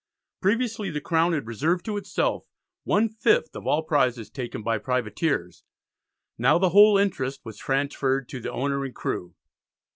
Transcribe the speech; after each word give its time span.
Previously 0.41 0.89
the 0.89 0.99
Crown 0.99 1.31
had 1.33 1.45
reserved 1.45 1.85
to 1.85 1.95
itself 1.95 2.49
one 2.85 3.07
fifth 3.07 3.55
of 3.55 3.67
all 3.67 3.83
prizes 3.83 4.31
taken 4.31 4.63
by 4.63 4.79
privateers; 4.79 5.63
now 6.39 6.57
the 6.57 6.69
whole 6.69 6.97
interest 6.97 7.41
was 7.43 7.59
transferred 7.59 8.27
to 8.29 8.39
the 8.39 8.51
owner 8.51 8.83
and 8.83 8.95
crew. 8.95 9.35